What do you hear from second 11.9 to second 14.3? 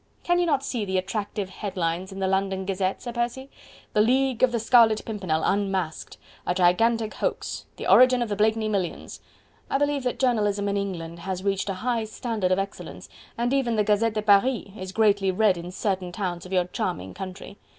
standard of excellence... and even the 'Gazette de